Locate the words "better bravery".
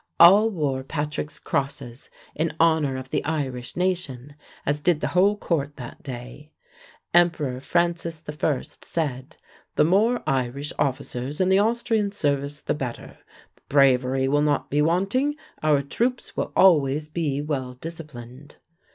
12.73-14.27